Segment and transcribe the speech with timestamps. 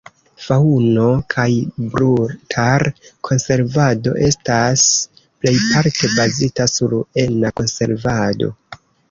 [0.43, 1.43] Faŭno- kaj
[1.95, 4.87] brutar-konservado estas
[5.19, 8.51] plejparte bazita sur ena konservado.